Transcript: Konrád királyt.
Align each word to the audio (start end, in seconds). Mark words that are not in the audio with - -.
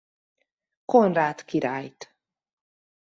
Konrád 0.85 1.43
királyt. 1.45 2.15